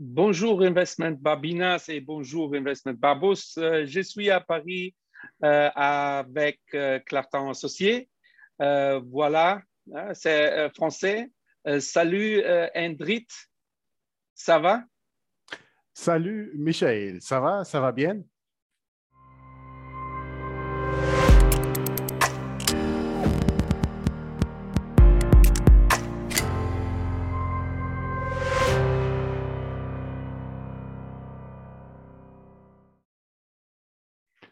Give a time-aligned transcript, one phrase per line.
[0.00, 3.58] Bonjour Investment Babinas et bonjour Investment Babos.
[3.58, 4.94] Euh, je suis à Paris
[5.42, 8.08] euh, avec euh, Clartan Associé.
[8.62, 9.60] Euh, voilà,
[9.92, 11.32] hein, c'est français.
[11.80, 12.44] Salut
[12.76, 13.26] Indrit,
[14.36, 14.84] ça va?
[15.92, 17.64] Salut Michael, ça va?
[17.64, 18.22] Ça va bien?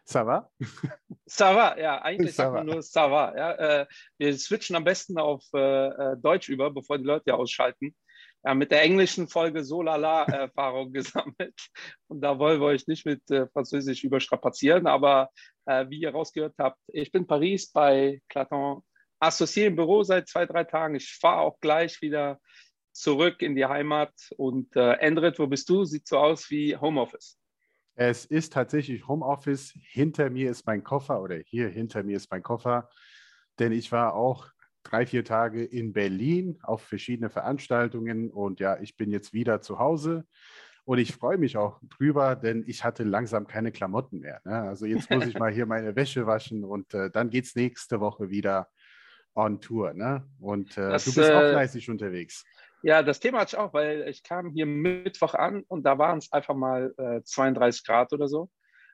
[0.07, 0.49] Ça va?
[1.25, 3.33] Ça va, ja, eigentlich sagt man nur ça va.
[3.35, 3.85] Ja, äh,
[4.17, 7.93] wir switchen am besten auf äh, äh, Deutsch über, bevor die Leute ausschalten.
[8.45, 11.59] Ja, mit der englischen Folge Solala-Erfahrung gesammelt.
[12.07, 13.21] Und da wollen wir euch nicht mit
[13.51, 15.29] Französisch überstrapazieren, aber
[15.65, 18.83] wie ihr rausgehört habt, ich bin in Paris bei Claton
[19.19, 20.95] Associé im Büro seit zwei, drei Tagen.
[20.95, 22.39] Ich fahre auch gleich wieder
[22.93, 24.13] zurück in die Heimat.
[24.37, 25.83] Und äh, Endrit, wo bist du?
[25.83, 27.37] Sieht so aus wie Homeoffice.
[27.99, 29.73] Es ist tatsächlich Homeoffice.
[29.81, 32.89] Hinter mir ist mein Koffer oder hier hinter mir ist mein Koffer,
[33.57, 34.51] denn ich war auch
[34.83, 39.79] drei, vier Tage in Berlin auf verschiedene Veranstaltungen und ja, ich bin jetzt wieder zu
[39.79, 40.27] Hause
[40.85, 44.41] und ich freue mich auch drüber, denn ich hatte langsam keine Klamotten mehr.
[44.45, 44.53] Ne?
[44.53, 47.99] Also jetzt muss ich mal hier meine Wäsche waschen und äh, dann geht es nächste
[47.99, 48.69] Woche wieder
[49.33, 49.95] on Tour.
[49.95, 50.23] Ne?
[50.39, 52.45] Und äh, Das, du bist auch äh, fleißig unterwegs.
[52.83, 56.19] Ja, das Thema hatte ich auch, weil ich kam hier Mittwoch an und da waren
[56.19, 58.49] es einfach mal äh, 32 Grad oder so.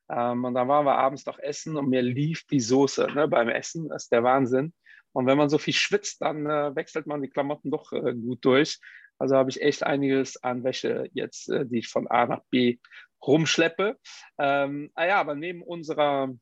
[0.09, 3.50] Ähm, und dann waren wir abends noch essen und mir lief die Soße ne, beim
[3.50, 3.89] Essen.
[3.89, 4.73] Das ist der Wahnsinn.
[5.11, 8.44] Und wenn man so viel schwitzt, dann äh, wechselt man die Klamotten doch äh, gut
[8.45, 8.80] durch.
[9.20, 12.80] Also habe ich echt einiges an Wäsche jetzt, äh, die ich von A nach B
[13.26, 13.98] rumschleppe.
[14.38, 16.34] Ähm, ah ja, aber neben unserer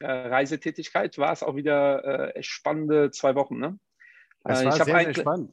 [0.00, 3.58] äh, Reisetätigkeit war es auch wieder äh, spannende zwei Wochen.
[3.58, 3.78] Ne?
[4.44, 5.52] Es war sehr, sehr spannend.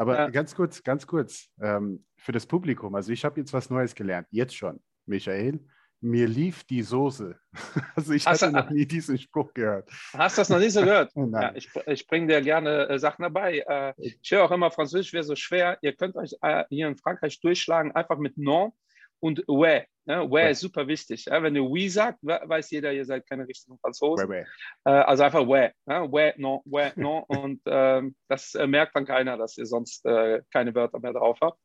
[0.00, 0.30] Aber Ja.
[0.30, 2.94] ganz kurz, ganz kurz, ähm, für das Publikum.
[2.94, 5.60] Also ich habe jetzt was Neues gelernt, jetzt schon, Michael.
[6.00, 7.38] Mir lief die Soße.
[7.96, 9.90] Also ich so, hatte noch nie diesen Spruch gehört.
[10.14, 11.12] Hast du das noch nicht so gehört?
[11.16, 13.58] Ja, ich, ich bringe dir gerne äh, Sachen dabei.
[13.68, 15.76] Äh, ich höre auch immer, Französisch wäre so schwer.
[15.82, 18.72] Ihr könnt euch äh, hier in Frankreich durchschlagen, einfach mit non
[19.18, 19.86] und ouais.
[20.10, 20.22] Ne?
[20.28, 20.50] Ouais Ouais.
[20.50, 21.26] ist super wichtig.
[21.26, 21.42] Ja?
[21.42, 24.28] Wenn ihr oui sagt, we- weiß jeder, ihr seid keine richtigen Franzosen.
[24.28, 24.46] Wait, wait.
[24.84, 25.72] Äh, also einfach ouais.
[25.86, 26.10] Ne?
[26.10, 27.22] Ouais, non, ouais, non.
[27.28, 31.38] und ähm, das äh, merkt dann keiner, dass ihr sonst äh, keine Wörter mehr drauf
[31.40, 31.60] habt.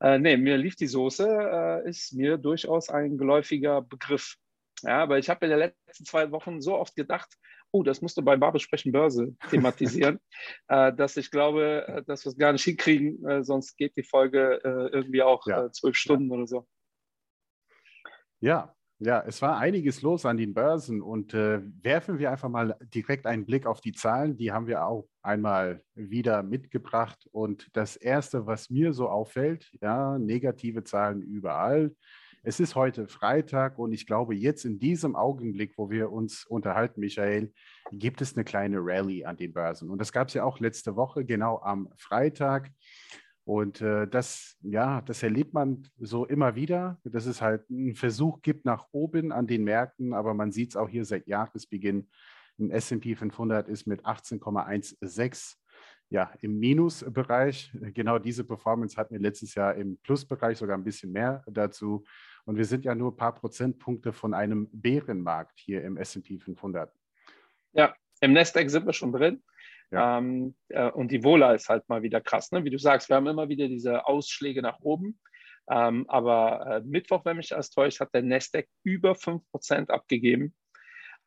[0.00, 4.36] Äh, nee, mir lief die Soße, äh, ist mir durchaus ein geläufiger Begriff.
[4.82, 7.28] Ja, aber ich habe in den letzten zwei Wochen so oft gedacht,
[7.72, 10.18] oh, das musst du bei Babelsprechen Börse thematisieren,
[10.68, 14.02] äh, dass ich glaube, äh, dass wir es gar nicht hinkriegen, äh, sonst geht die
[14.02, 15.70] Folge äh, irgendwie auch Ja.
[15.70, 16.66] zwölf Stunden oder so.
[18.40, 22.76] Ja, ja, es war einiges los an den Börsen und äh, werfen wir einfach mal
[22.82, 24.36] direkt einen Blick auf die Zahlen.
[24.36, 27.26] Die haben wir auch einmal wieder mitgebracht.
[27.32, 31.94] Und das Erste, was mir so auffällt, ja, negative Zahlen überall.
[32.42, 37.00] Es ist heute Freitag und ich glaube, jetzt in diesem Augenblick, wo wir uns unterhalten,
[37.00, 37.52] Michael,
[37.92, 39.88] gibt es eine kleine Rallye an den Börsen.
[39.88, 42.70] Und das gab es ja auch letzte Woche, genau am Freitag.
[43.50, 48.42] Und äh, das, ja, das erlebt man so immer wieder, dass es halt einen Versuch
[48.42, 52.08] gibt nach oben an den Märkten, aber man sieht es auch hier seit Jahresbeginn.
[52.60, 55.56] Ein S&P 500 ist mit 18,16
[56.10, 57.72] ja, im Minusbereich.
[57.92, 62.04] Genau diese Performance hatten wir letztes Jahr im Plusbereich, sogar ein bisschen mehr dazu.
[62.44, 66.94] Und wir sind ja nur ein paar Prozentpunkte von einem Bärenmarkt hier im S&P 500.
[67.72, 69.42] Ja, im Nasdaq sind wir schon drin.
[69.90, 70.18] Ja.
[70.18, 72.52] Ähm, äh, und die Vola ist halt mal wieder krass.
[72.52, 72.64] Ne?
[72.64, 75.20] Wie du sagst, wir haben immer wieder diese Ausschläge nach oben.
[75.70, 80.54] Ähm, aber äh, Mittwoch, wenn mich das täuscht, hat der Nasdaq über 5% abgegeben.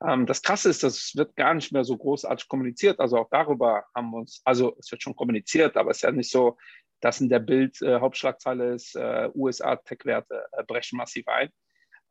[0.06, 3.00] Ähm, das Krasse ist, das wird gar nicht mehr so großartig kommuniziert.
[3.00, 6.12] Also auch darüber haben wir uns, also es wird schon kommuniziert, aber es ist ja
[6.12, 6.58] nicht so,
[7.00, 11.50] dass in der Bild äh, Hauptschlagzeile ist, äh, USA-Tech-Werte äh, brechen massiv ein.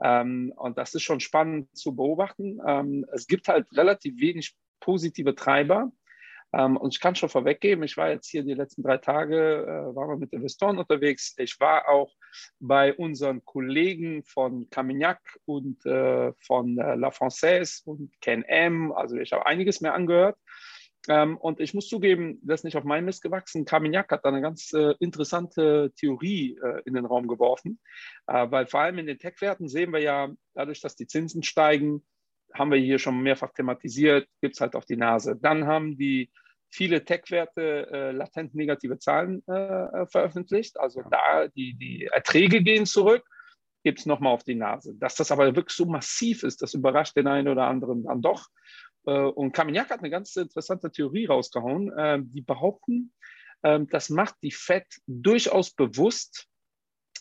[0.03, 2.61] Ähm, und das ist schon spannend zu beobachten.
[2.67, 5.91] Ähm, es gibt halt relativ wenig positive Treiber.
[6.53, 9.97] Ähm, und ich kann schon vorweggeben, ich war jetzt hier die letzten drei Tage, äh,
[9.97, 11.35] waren wir mit Investoren unterwegs.
[11.39, 12.13] Ich war auch
[12.61, 18.93] bei unseren Kollegen von Camignac und äh, von äh, La Française und Ken M.
[18.93, 20.37] Also ich habe einiges mehr angehört.
[21.09, 23.65] Ähm, und ich muss zugeben, das ist nicht auf meinen Mist gewachsen.
[23.65, 27.81] Carmignac hat da eine ganz äh, interessante Theorie äh, in den Raum geworfen,
[28.29, 32.05] äh, weil vor allem in den Tech-Werten sehen wir ja, dadurch, dass die Zinsen steigen,
[32.55, 35.37] haben wir hier schon mehrfach thematisiert, gibt es halt auf die Nase.
[35.41, 36.31] Dann haben die
[36.73, 40.81] viele Tech-Werte äh, latent negative Zahlen äh, veröffentlicht.
[40.81, 43.25] Also da die, die Erträge gehen zurück,
[43.85, 44.95] gibt es nochmal auf die Nase.
[44.97, 48.47] Dass das aber wirklich so massiv ist, das überrascht den einen oder anderen dann doch.
[49.07, 51.93] Äh, und Camignac hat eine ganz interessante Theorie rausgehauen.
[51.97, 53.13] Äh, die behaupten,
[53.63, 56.49] äh, das macht die FED durchaus bewusst,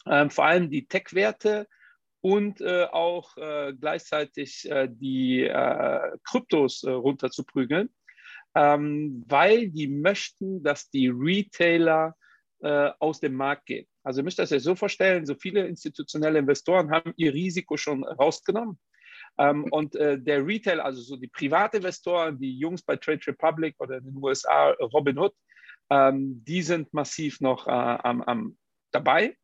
[0.08, 1.68] ähm, vor allem die Tech-Werte
[2.22, 7.90] und äh, auch äh, gleichzeitig äh, die äh, Kryptos äh, runterzuprügeln,
[8.56, 12.16] ähm, weil die möchten, dass die Retailer
[12.60, 13.88] äh, aus dem Markt gehen.
[14.04, 18.04] Also ihr müsst das ja so vorstellen, so viele institutionelle Investoren haben ihr Risiko schon
[18.04, 18.80] rausgenommen.
[19.38, 24.06] Ähm, und der Retail, also so die Privatinvestoren, die Jungs bei Trade Republic oder in
[24.06, 25.34] den USA, Robinhood,
[25.90, 28.58] ähm, die sind massiv noch am, am
[28.92, 29.36] dabei.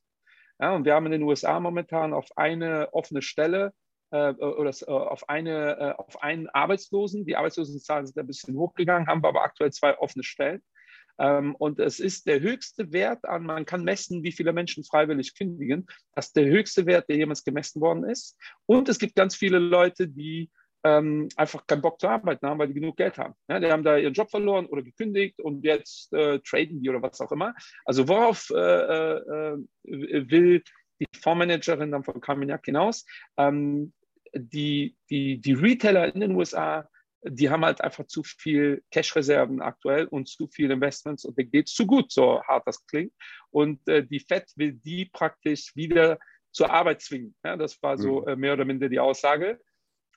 [0.59, 3.73] Ja, und wir haben in den USA momentan auf eine offene Stelle
[4.11, 9.29] äh, oder auf, eine, auf einen Arbeitslosen, die Arbeitslosenzahlen sind ein bisschen hochgegangen, haben wir
[9.29, 10.63] aber aktuell zwei offene Stellen.
[11.19, 15.37] Ähm, und es ist der höchste Wert an, man kann messen, wie viele Menschen freiwillig
[15.37, 15.85] kündigen.
[16.13, 18.37] Das ist der höchste Wert, der jemals gemessen worden ist.
[18.65, 20.49] Und es gibt ganz viele Leute, die
[20.85, 23.33] ähm, einfach keinen Bock zu arbeiten haben, weil die genug Geld haben.
[23.49, 27.01] Ja, die haben da ihren Job verloren oder gekündigt und jetzt äh, traden die oder
[27.01, 27.55] was auch immer.
[27.85, 30.61] Also worauf äh, äh, will
[30.99, 33.05] die Fondsmanagerin dann von Carmignac hinaus?
[33.35, 33.93] Ähm,
[34.33, 36.87] die, die, die Retailer in den USA
[37.27, 41.67] die haben halt einfach zu viel Cash-Reserven aktuell und zu viele Investments und denen geht
[41.67, 43.13] es zu gut, so hart das klingt.
[43.49, 46.19] Und äh, die FED will die praktisch wieder
[46.51, 47.35] zur Arbeit zwingen.
[47.43, 48.27] Ja, das war so mhm.
[48.27, 49.59] äh, mehr oder minder die Aussage.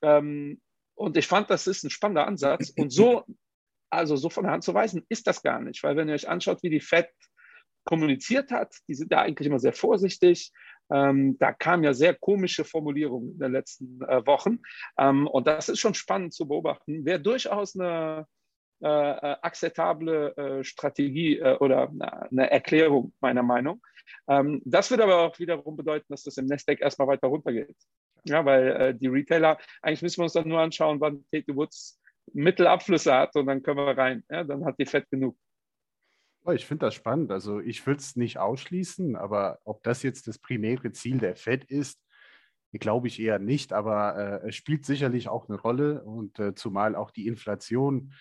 [0.02, 0.60] Ähm,
[0.94, 2.72] und ich fand, das ist ein spannender Ansatz.
[2.76, 3.24] Und so,
[3.90, 5.82] also so von der Hand zu weisen, ist das gar nicht.
[5.82, 7.08] Weil wenn ihr euch anschaut, wie die FED
[7.84, 10.52] kommuniziert hat, die sind da eigentlich immer sehr vorsichtig.
[10.90, 14.60] Ähm, da kamen ja sehr komische Formulierungen in den letzten äh, Wochen.
[14.98, 17.04] Ähm, und das ist schon spannend zu beobachten.
[17.04, 18.26] Wäre durchaus eine
[18.82, 21.90] äh, äh akzeptable äh, Strategie äh, oder
[22.30, 23.82] eine Erklärung meiner Meinung.
[24.28, 27.76] Ähm, das würde aber auch wiederum bedeuten, dass das im Nasdaq erstmal weiter runtergeht.
[28.24, 32.00] Ja, weil äh, die Retailer, eigentlich müssen wir uns dann nur anschauen, wann Katie Woods
[32.34, 34.24] Mittelabflüsse hat und dann können wir rein.
[34.30, 35.36] Ja, dann hat die Fett genug.
[36.48, 37.30] Oh, ich finde das spannend.
[37.30, 41.64] Also ich würde es nicht ausschließen, aber ob das jetzt das primäre Ziel der FED
[41.64, 42.00] ist,
[42.72, 43.74] glaube ich eher nicht.
[43.74, 48.14] Aber äh, es spielt sicherlich auch eine Rolle und äh, zumal auch die Inflation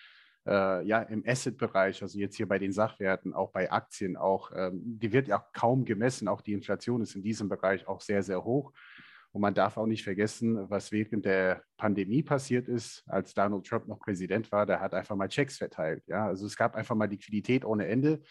[0.46, 4.82] äh, ja im Asset-Bereich, also jetzt hier bei den Sachwerten, auch bei Aktien, auch ähm,
[4.84, 6.28] die wird ja kaum gemessen.
[6.28, 8.74] Auch die Inflation ist in diesem Bereich auch sehr sehr hoch.
[9.32, 13.86] Und man darf auch nicht vergessen, was während der Pandemie passiert ist, als Donald Trump
[13.86, 16.02] noch Präsident war, der hat einfach mal Checks verteilt.
[16.06, 16.26] Ja?
[16.26, 18.22] Also es gab einfach mal Liquidität ohne Ende.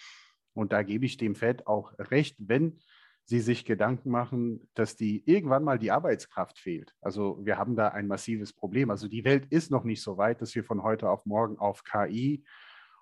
[0.53, 2.79] Und da gebe ich dem Fed auch recht, wenn
[3.25, 6.95] sie sich Gedanken machen, dass die irgendwann mal die Arbeitskraft fehlt.
[7.01, 8.89] Also wir haben da ein massives Problem.
[8.89, 11.83] Also die Welt ist noch nicht so weit, dass wir von heute auf morgen auf
[11.83, 12.45] KI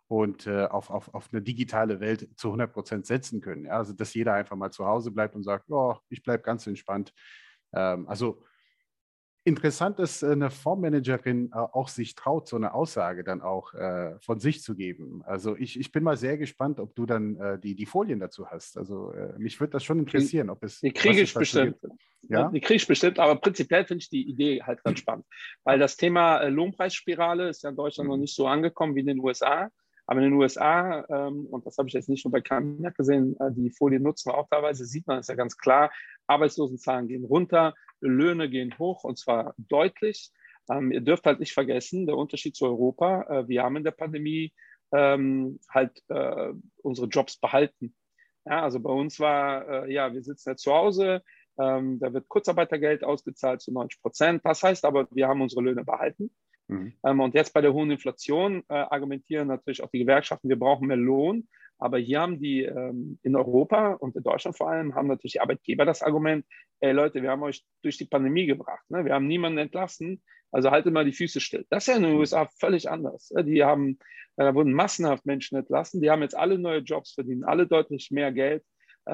[0.07, 3.65] und äh, auf, auf, auf eine digitale Welt zu 100 Prozent setzen können.
[3.65, 3.77] Ja?
[3.77, 7.13] Also dass jeder einfach mal zu Hause bleibt und sagt, oh, ich bleibe ganz entspannt.
[7.75, 8.41] Ähm, also
[9.45, 14.19] interessant, dass äh, eine Fondsmanagerin äh, auch sich traut, so eine Aussage dann auch äh,
[14.19, 15.23] von sich zu geben.
[15.25, 18.47] Also ich, ich bin mal sehr gespannt, ob du dann äh, die, die Folien dazu
[18.47, 18.77] hast.
[18.77, 20.79] Also äh, mich würde das schon interessieren, ob es.
[20.81, 21.77] Die kriege ich bestimmt.
[22.27, 22.49] Ja?
[22.49, 25.25] Die kriege ich bestimmt, aber prinzipiell finde ich die Idee halt ganz spannend.
[25.63, 28.15] Weil das Thema äh, Lohnpreisspirale ist ja in Deutschland mhm.
[28.15, 29.69] noch nicht so angekommen wie in den USA.
[30.07, 33.35] Aber in den USA, ähm, und das habe ich jetzt nicht nur bei Kamiak gesehen,
[33.39, 35.91] äh, die Folien nutzen wir auch teilweise, sieht man es ja ganz klar,
[36.27, 40.31] Arbeitslosenzahlen gehen runter, Löhne gehen hoch und zwar deutlich.
[40.69, 43.91] Ähm, ihr dürft halt nicht vergessen, der Unterschied zu Europa, äh, wir haben in der
[43.91, 44.53] Pandemie
[44.93, 47.95] ähm, halt äh, unsere Jobs behalten.
[48.45, 51.23] Ja, also bei uns war, ja, wir sitzen jetzt zu Hause,
[51.57, 54.41] da wird Kurzarbeitergeld ausgezahlt zu 90 Prozent.
[54.43, 56.29] Das heißt aber, wir haben unsere Löhne behalten.
[56.67, 56.93] Mhm.
[57.03, 60.87] Ähm, und jetzt bei der hohen Inflation äh, argumentieren natürlich auch die Gewerkschaften, wir brauchen
[60.87, 61.47] mehr Lohn.
[61.77, 65.41] Aber hier haben die ähm, in Europa und in Deutschland vor allem, haben natürlich die
[65.41, 66.45] Arbeitgeber das Argument,
[66.79, 68.83] ey Leute, wir haben euch durch die Pandemie gebracht.
[68.89, 69.03] Ne?
[69.03, 71.65] Wir haben niemanden entlassen, also haltet mal die Füße still.
[71.69, 72.19] Das ist ja in den mhm.
[72.19, 73.33] USA völlig anders.
[73.37, 73.99] Die haben,
[74.37, 78.09] da äh, wurden massenhaft Menschen entlassen, die haben jetzt alle neue Jobs, verdienen alle deutlich
[78.09, 78.63] mehr Geld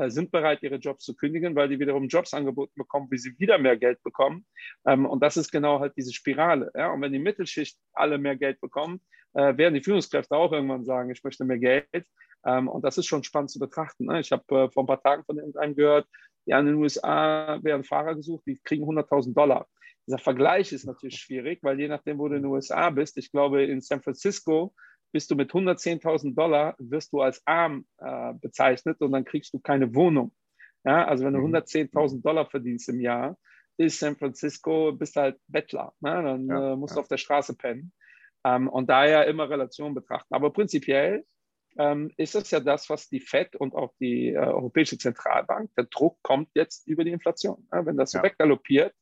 [0.07, 3.57] sind bereit, ihre Jobs zu kündigen, weil die wiederum Jobs angeboten bekommen, wie sie wieder
[3.57, 4.45] mehr Geld bekommen.
[4.85, 6.71] Ähm, und das ist genau halt diese Spirale.
[6.93, 9.01] Und wenn die Mittelschicht alle mehr Geld bekommen,
[9.33, 12.05] äh, werden die Führungskräfte auch irgendwann sagen, ich möchte mehr Geld.
[12.45, 14.05] Ähm, und das ist schon spannend zu betrachten.
[14.05, 14.19] Ne?
[14.19, 16.07] Ich habe äh, vor ein paar Tagen von irgendeinem gehört,
[16.45, 19.67] ja, in den USA werden Fahrer gesucht, die kriegen 100.000 Dollar.
[20.07, 23.31] dieser Vergleich ist natürlich schwierig, weil je nachdem, wo du in den USA bist, ich
[23.31, 24.73] glaube, in San Francisco
[25.11, 29.59] bist du mit 110.000 Dollar, wirst du als arm äh, bezeichnet und dann kriegst du
[29.59, 30.33] keine Wohnung.
[30.83, 32.21] Ja, also wenn du 110.000 mhm.
[32.21, 33.37] Dollar verdienst im Jahr,
[33.77, 35.93] ist San Francisco, bist halt Bettler.
[35.99, 36.23] Ne?
[36.23, 36.95] Dann ja, äh, musst ja.
[36.95, 37.93] du auf der Straße pennen.
[38.43, 40.33] Ähm, und daher immer Relationen betrachten.
[40.33, 41.25] Aber prinzipiell
[41.77, 45.85] ähm, ist es ja das, was die FED und auch die äh, Europäische Zentralbank, der
[45.85, 47.67] Druck kommt jetzt über die Inflation.
[47.71, 47.85] Ja?
[47.85, 48.23] Wenn das so ja.
[48.23, 48.93] weggaloppiert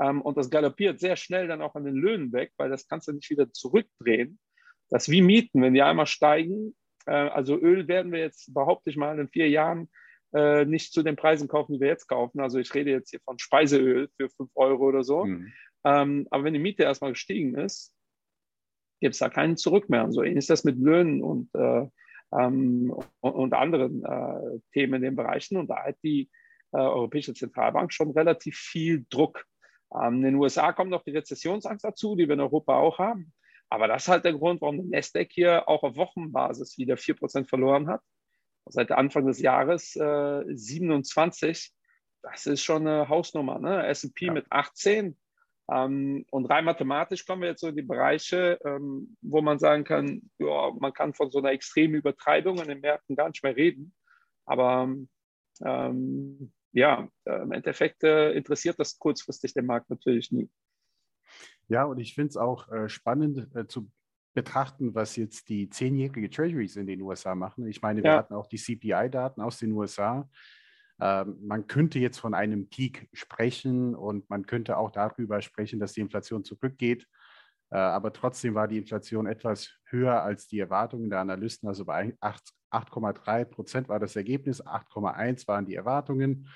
[0.00, 3.08] ähm, und das galoppiert sehr schnell dann auch an den Löhnen weg, weil das kannst
[3.08, 4.38] du nicht wieder zurückdrehen.
[4.88, 6.74] Das wie Mieten, wenn die einmal steigen.
[7.06, 9.88] Äh, also Öl werden wir jetzt, behaupte ich mal, in vier Jahren
[10.32, 12.40] äh, nicht zu den Preisen kaufen, die wir jetzt kaufen.
[12.40, 15.24] Also ich rede jetzt hier von Speiseöl für 5 Euro oder so.
[15.24, 15.52] Mhm.
[15.84, 17.92] Ähm, aber wenn die Miete erstmal gestiegen ist,
[19.00, 20.04] gibt es da keinen Zurück mehr.
[20.04, 21.86] Und so ähnlich ist das mit Löhnen und, äh,
[22.32, 25.56] ähm, und, und, anderen äh, Themen in den Bereichen.
[25.56, 26.28] Und da hat die
[26.72, 29.44] äh, Europäische Zentralbank schon relativ viel Druck.
[29.94, 33.32] Ähm, in den USA kommt noch die Rezessionsangst dazu, die wir in Europa auch haben.
[33.68, 37.48] Aber das ist halt der Grund, warum der Nasdaq hier auch auf Wochenbasis wieder 4%
[37.48, 38.02] verloren hat.
[38.66, 41.72] Seit Anfang des Jahres äh, 27.
[42.22, 43.58] Das ist schon eine Hausnummer.
[43.58, 43.86] Ne?
[43.86, 44.32] SP ja.
[44.32, 45.16] mit 18.
[45.68, 49.84] Ähm, und rein mathematisch kommen wir jetzt so in die Bereiche, ähm, wo man sagen
[49.84, 53.56] kann, ja, man kann von so einer extremen Übertreibung in den Märkten gar nicht mehr
[53.56, 53.94] reden.
[54.44, 54.88] Aber
[55.64, 60.48] ähm, ja, äh, im Endeffekt äh, interessiert das kurzfristig den Markt natürlich nie.
[61.68, 63.90] Ja, und ich finde es auch äh, spannend äh, zu
[64.34, 67.66] betrachten, was jetzt die zehnjährige Treasuries in den USA machen.
[67.66, 68.18] Ich meine, wir ja.
[68.18, 70.28] hatten auch die CPI-Daten aus den USA.
[71.00, 75.94] Ähm, man könnte jetzt von einem Peak sprechen und man könnte auch darüber sprechen, dass
[75.94, 77.06] die Inflation zurückgeht.
[77.70, 81.68] Äh, aber trotzdem war die Inflation etwas höher als die Erwartungen der Analysten.
[81.68, 86.48] Also bei 8,3 Prozent war das Ergebnis, 8,1 waren die Erwartungen.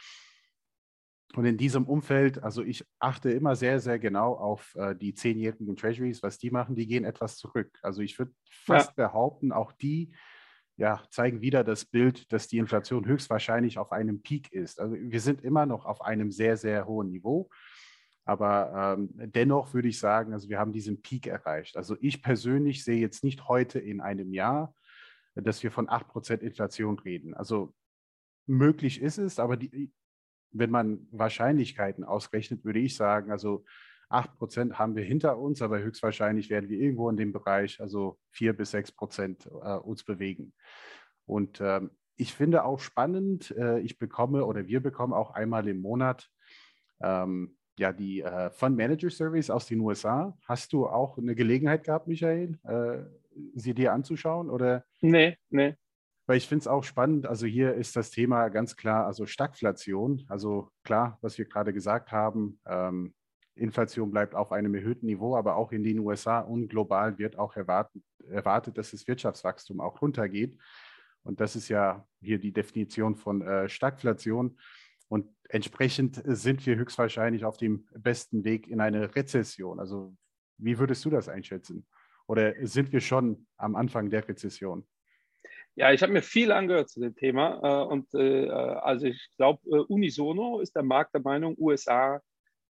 [1.37, 5.77] Und in diesem Umfeld, also ich achte immer sehr, sehr genau auf äh, die zehnjährigen
[5.77, 7.79] Treasuries, was die machen, die gehen etwas zurück.
[7.83, 9.07] Also ich würde fast ja.
[9.07, 10.13] behaupten, auch die
[10.77, 14.81] ja, zeigen wieder das Bild, dass die Inflation höchstwahrscheinlich auf einem Peak ist.
[14.81, 17.49] Also wir sind immer noch auf einem sehr, sehr hohen Niveau.
[18.25, 21.77] Aber ähm, dennoch würde ich sagen, also wir haben diesen Peak erreicht.
[21.77, 24.75] Also ich persönlich sehe jetzt nicht heute in einem Jahr,
[25.35, 27.35] dass wir von 8% Inflation reden.
[27.35, 27.75] Also
[28.47, 29.93] möglich ist es, aber die,
[30.53, 33.65] wenn man Wahrscheinlichkeiten ausrechnet, würde ich sagen, also
[34.09, 38.19] 8 Prozent haben wir hinter uns, aber höchstwahrscheinlich werden wir irgendwo in dem Bereich, also
[38.33, 40.53] 4 bis 6 Prozent, äh, uns bewegen.
[41.27, 45.81] Und ähm, ich finde auch spannend, äh, ich bekomme oder wir bekommen auch einmal im
[45.81, 46.29] Monat
[47.01, 50.37] ähm, ja, die äh, Fund Manager Surveys aus den USA.
[50.47, 52.99] Hast du auch eine Gelegenheit gehabt, Michael, äh,
[53.55, 54.51] sie dir anzuschauen?
[54.51, 54.85] Oder?
[55.01, 55.77] Nee, nee
[56.31, 57.27] weil ich finde es auch spannend.
[57.27, 60.25] Also hier ist das Thema ganz klar, also Stagflation.
[60.29, 63.15] Also klar, was wir gerade gesagt haben, ähm,
[63.57, 67.57] Inflation bleibt auf einem erhöhten Niveau, aber auch in den USA und global wird auch
[67.57, 70.57] erwartet, erwartet dass das Wirtschaftswachstum auch runtergeht.
[71.25, 74.57] Und das ist ja hier die Definition von äh, Stagflation.
[75.09, 79.81] Und entsprechend sind wir höchstwahrscheinlich auf dem besten Weg in eine Rezession.
[79.81, 80.15] Also
[80.59, 81.89] wie würdest du das einschätzen?
[82.29, 84.87] Oder sind wir schon am Anfang der Rezession?
[85.77, 89.61] Ja, ich habe mir viel angehört zu dem Thema äh, und äh, also ich glaube,
[89.71, 92.21] äh, unisono ist der Markt der Meinung, USA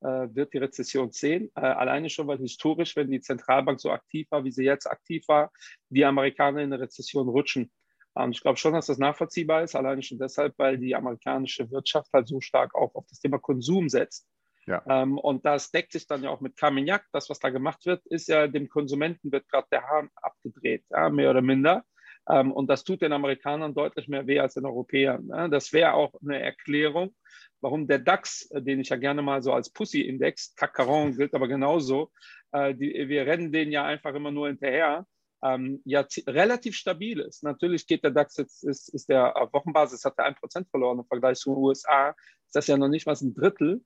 [0.00, 1.50] äh, wird die Rezession sehen.
[1.55, 5.26] Äh, alleine schon, weil historisch, wenn die Zentralbank so aktiv war, wie sie jetzt aktiv
[5.28, 5.52] war,
[5.88, 7.71] die Amerikaner in eine Rezession rutschen.
[8.14, 12.12] Und ich glaube schon, dass das nachvollziehbar ist, alleine schon deshalb, weil die amerikanische Wirtschaft
[12.12, 14.26] halt so stark auch auf das Thema Konsum setzt.
[14.67, 14.83] Ja.
[14.87, 17.07] Ähm, und das deckt sich dann ja auch mit Carmignac.
[17.12, 21.09] Das, was da gemacht wird, ist ja, dem Konsumenten wird gerade der Hahn abgedreht, ja,
[21.11, 21.85] mehr oder minder.
[22.30, 25.26] Ähm, und das tut den Amerikanern deutlich mehr weh als den Europäern.
[25.26, 25.49] Ne?
[25.50, 27.14] Das wäre auch eine Erklärung,
[27.61, 31.49] warum der DAX, äh, den ich ja gerne mal so als Pussy-Index, Cacaron gilt aber
[31.49, 32.11] genauso,
[32.52, 35.06] äh, die, wir rennen den ja einfach immer nur hinterher,
[35.42, 37.42] ähm, ja relativ stabil ist.
[37.44, 40.99] Natürlich geht der DAX jetzt, ist, ist der auf Wochenbasis, hat er ein Prozent verloren
[40.99, 43.82] im Vergleich zu den USA, ist das ja noch nicht mal ein Drittel.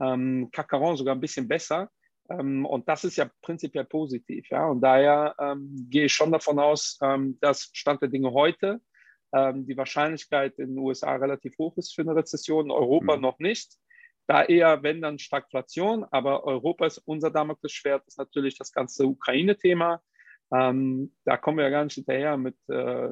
[0.00, 1.90] Ähm, Cacaron sogar ein bisschen besser.
[2.30, 4.48] Ähm, und das ist ja prinzipiell positiv.
[4.50, 4.66] Ja?
[4.66, 8.80] Und daher ähm, gehe ich schon davon aus, ähm, dass Stand der Dinge heute
[9.32, 13.22] ähm, die Wahrscheinlichkeit in den USA relativ hoch ist für eine Rezession, in Europa mhm.
[13.22, 13.74] noch nicht.
[14.26, 20.02] Da eher, wenn dann Stagflation, aber Europa ist unser Damoklesschwert, ist natürlich das ganze Ukraine-Thema.
[20.52, 23.08] Ähm, da kommen wir ja gar nicht hinterher mit äh,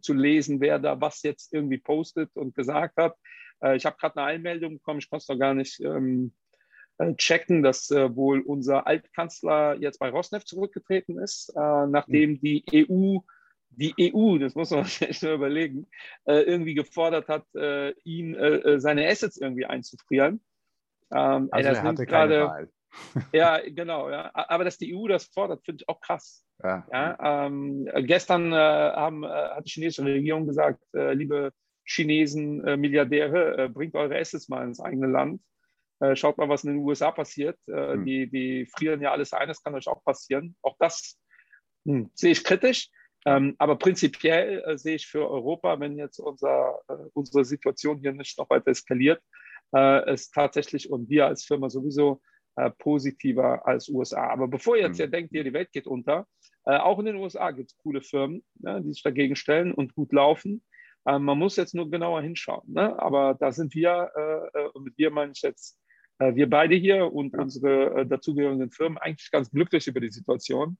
[0.00, 3.16] zu, lesen, wer da was jetzt irgendwie postet und gesagt hat.
[3.62, 6.41] Äh, ich habe gerade eine Einmeldung bekommen, ich konnte es noch gar nicht ähm, äh,
[7.16, 13.18] checken, dass äh, wohl unser Altkanzler jetzt bei Rosneft zurückgetreten ist, äh, nachdem die EU,
[13.70, 15.86] die EU, das muss man sich nur überlegen,
[16.24, 20.40] äh, irgendwie gefordert hat, äh, ihn äh, seine Assets irgendwie einzufrieren.
[21.12, 22.68] Ähm, also ey, er hatte grade, Wahl.
[23.32, 24.10] ja, genau.
[24.10, 24.30] Ja.
[24.34, 26.44] Aber dass die EU das fordert, finde ich auch krass.
[26.62, 26.86] Ja.
[26.92, 31.52] ja ähm, gestern äh, haben, äh, hat die chinesische Regierung gesagt, äh, liebe
[31.84, 35.40] Chinesen, äh, Milliardäre, äh, bringt eure Assets mal ins eigene Land.
[36.02, 37.58] Äh, schaut mal, was in den USA passiert.
[37.66, 38.04] Hm.
[38.04, 40.56] die, die frieren ja alles ein, das kann euch auch passieren.
[40.62, 41.18] Auch das
[41.86, 42.88] hm, sehe ich kritisch.
[43.24, 48.12] Ähm, aber prinzipiell äh, sehe ich für Europa, wenn jetzt unser, äh, unsere Situation hier
[48.12, 49.22] nicht noch weiter eskaliert,
[49.74, 52.20] äh, ist tatsächlich und wir als Firma sowieso
[52.56, 54.28] äh, positiver als USA.
[54.28, 56.26] Aber bevor ihr jetzt ja denkt, hier, die Welt geht unter,
[56.64, 59.94] äh, auch in den USA gibt es coole Firmen, ne, die sich dagegen stellen und
[59.94, 60.64] gut laufen.
[61.06, 62.72] Ähm, man muss jetzt nur genauer hinschauen.
[62.72, 62.98] Ne?
[62.98, 64.10] Aber da sind wir,
[64.54, 65.78] äh, und mit wir meine ich jetzt
[66.18, 70.78] wir beide hier und unsere dazugehörigen Firmen eigentlich ganz glücklich über die Situation.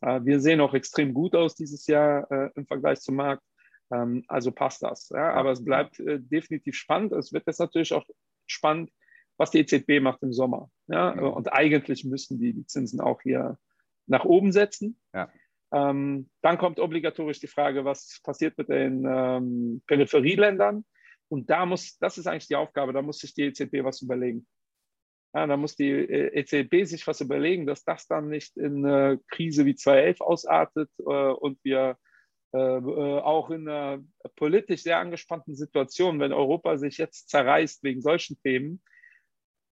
[0.00, 3.42] Äh, wir sehen auch extrem gut aus dieses Jahr äh, im Vergleich zum Markt.
[3.92, 5.10] Ähm, also passt das.
[5.12, 7.12] Aber es bleibt äh, definitiv spannend.
[7.12, 8.06] Es wird jetzt natürlich auch
[8.46, 8.90] spannend,
[9.36, 10.70] was die EZB macht im Sommer.
[10.86, 11.10] Ja?
[11.10, 13.58] Und eigentlich müssen die die Zinsen auch hier
[14.06, 15.00] nach oben setzen.
[15.14, 15.30] Ja.
[15.72, 20.84] Ähm, dann kommt obligatorisch die Frage, was passiert mit den ähm, Peripherieländern.
[21.28, 24.48] Und da muss, das ist eigentlich die Aufgabe, da muss sich die EZB was überlegen.
[25.32, 29.20] Ja, da muss die äh, EZB sich was überlegen, dass das dann nicht in eine
[29.28, 31.96] Krise wie 2011 ausartet äh, und wir
[32.52, 34.02] äh, äh, auch in einer
[34.34, 38.82] politisch sehr angespannten Situation, wenn Europa sich jetzt zerreißt wegen solchen Themen.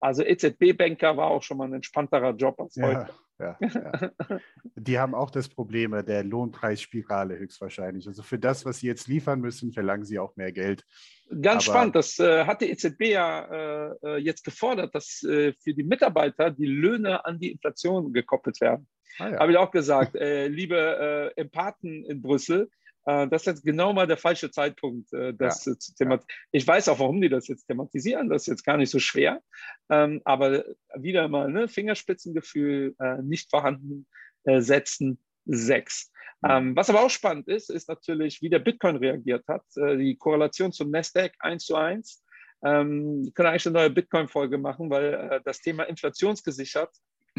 [0.00, 3.12] Also EZB-Banker war auch schon mal ein entspannterer Job als ja, heute.
[3.40, 4.40] Ja, ja.
[4.76, 8.06] Die haben auch das Problem der Lohnpreisspirale höchstwahrscheinlich.
[8.06, 10.84] Also für das, was sie jetzt liefern müssen, verlangen sie auch mehr Geld.
[11.30, 11.96] Ganz Aber, spannend.
[11.96, 16.66] Das äh, hat die EZB ja äh, jetzt gefordert, dass äh, für die Mitarbeiter die
[16.66, 18.88] Löhne an die Inflation gekoppelt werden.
[19.18, 19.38] Ah, ja.
[19.38, 22.70] Habe ich auch gesagt, äh, liebe äh, Empathen in Brüssel,
[23.04, 25.78] äh, das ist jetzt genau mal der falsche Zeitpunkt, äh, das ja.
[25.78, 26.38] zu thematisieren.
[26.52, 28.28] Ich weiß auch, warum die das jetzt thematisieren.
[28.28, 29.42] Das ist jetzt gar nicht so schwer.
[29.90, 34.06] Ähm, aber wieder mal ne, Fingerspitzengefühl äh, nicht vorhanden
[34.44, 35.18] setzen.
[35.44, 36.10] Sechs.
[36.44, 39.64] Ähm, was aber auch spannend ist, ist natürlich, wie der Bitcoin reagiert hat.
[39.76, 42.24] die Korrelation zum Nasdaq 1 zu 1.
[42.64, 46.90] Ähm, wir können eigentlich eine neue Bitcoin-Folge machen, weil das Thema inflationsgesichert,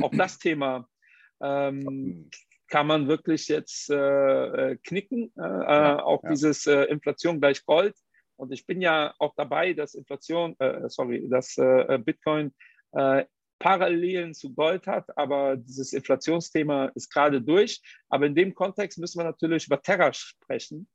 [0.01, 0.87] auch das Thema
[1.41, 2.29] ähm,
[2.69, 5.31] kann man wirklich jetzt äh, äh knicken.
[5.37, 6.29] Äh, ja, auch ja.
[6.29, 7.95] dieses äh, Inflation gleich Gold.
[8.37, 12.53] Und ich bin ja auch dabei, dass Inflation, äh, sorry, dass äh, Bitcoin
[13.59, 17.81] Parallelen zu Gold hat, aber dieses Inflationsthema ist gerade durch.
[18.09, 20.87] Aber in dem Kontext müssen wir natürlich über Terra sprechen.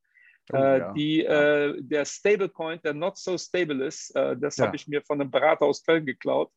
[0.53, 0.93] Oh, ja.
[0.93, 1.73] die, ja.
[1.79, 4.67] der Stablecoin, der not so stable ist, das ja.
[4.67, 6.51] habe ich mir von einem Berater aus Köln geklaut.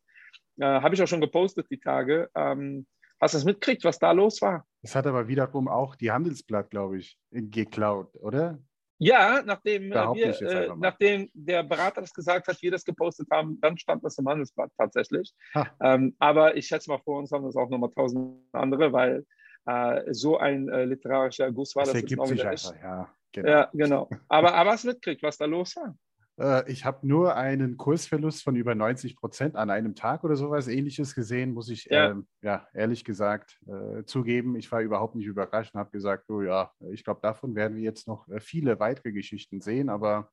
[0.60, 2.28] habe ich auch schon gepostet die Tage.
[2.34, 2.86] Ähm,
[3.20, 4.66] Hast du das mitgekriegt, was da los war?
[4.82, 8.58] Das hat aber wiederum auch die Handelsblatt, glaube ich, geklaut, oder?
[8.98, 13.60] Ja, nachdem, äh, wir, äh, nachdem der Berater das gesagt hat, wir das gepostet haben,
[13.60, 15.32] dann stand das im Handelsblatt tatsächlich.
[15.80, 19.24] Ähm, aber ich schätze mal, vor uns haben das auch nochmal tausend andere, weil
[19.66, 23.14] äh, so ein äh, literarischer Guss war das, das ergibt sich einfach, ja.
[23.32, 23.48] Genau.
[23.48, 24.08] Ja, genau.
[24.28, 25.94] Aber, aber hast du mitgekriegt, was da los war?
[26.38, 30.68] Äh, ich habe nur einen Kursverlust von über 90 Prozent an einem Tag oder sowas
[30.68, 32.10] ähnliches gesehen, muss ich ja.
[32.10, 34.56] Ähm, ja ehrlich gesagt äh, zugeben.
[34.56, 37.82] Ich war überhaupt nicht überrascht und habe gesagt, oh ja, ich glaube, davon werden wir
[37.82, 40.30] jetzt noch äh, viele weitere Geschichten sehen, aber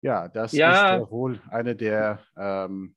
[0.00, 0.96] ja, das ja.
[0.96, 2.96] ist wohl eine der ähm,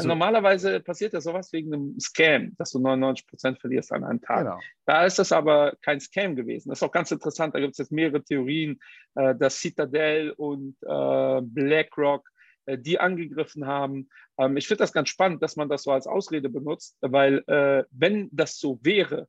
[0.00, 4.20] also, Normalerweise passiert ja sowas wegen einem Scam, dass du 99 Prozent verlierst an einem
[4.20, 4.44] Tag.
[4.44, 4.58] Genau.
[4.84, 6.68] Da ist das aber kein Scam gewesen.
[6.68, 7.54] Das ist auch ganz interessant.
[7.54, 8.80] Da gibt es jetzt mehrere Theorien,
[9.14, 12.28] äh, dass Citadel und äh, BlackRock
[12.66, 14.08] äh, die angegriffen haben.
[14.38, 17.84] Ähm, ich finde das ganz spannend, dass man das so als Ausrede benutzt, weil äh,
[17.90, 19.28] wenn das so wäre,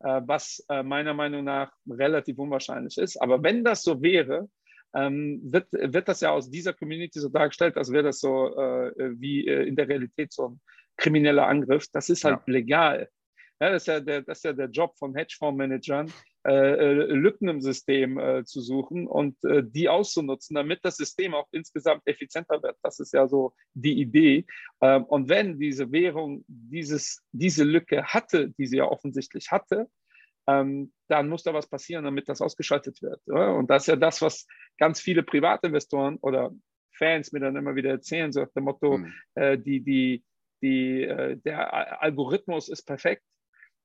[0.00, 4.48] äh, was äh, meiner Meinung nach relativ unwahrscheinlich ist, aber wenn das so wäre,
[4.94, 8.92] ähm, wird, wird das ja aus dieser Community so dargestellt, als wäre das so äh,
[9.18, 10.60] wie äh, in der Realität so ein
[10.96, 11.86] krimineller Angriff.
[11.92, 12.52] Das ist halt ja.
[12.52, 13.08] legal.
[13.60, 16.12] Ja, das, ist ja der, das ist ja der Job von Hedgefondsmanagern,
[16.44, 21.32] äh, äh, Lücken im System äh, zu suchen und äh, die auszunutzen, damit das System
[21.32, 22.76] auch insgesamt effizienter wird.
[22.82, 24.46] Das ist ja so die Idee.
[24.80, 29.88] Ähm, und wenn diese Währung dieses, diese Lücke hatte, die sie ja offensichtlich hatte,
[30.46, 33.20] ähm, dann muss da was passieren, damit das ausgeschaltet wird.
[33.26, 33.54] Oder?
[33.54, 34.46] Und das ist ja das, was
[34.78, 36.52] ganz viele Privatinvestoren oder
[36.92, 39.12] Fans mir dann immer wieder erzählen, so nach dem Motto, mhm.
[39.34, 40.24] äh, die, die,
[40.62, 43.22] die, äh, der Algorithmus ist perfekt.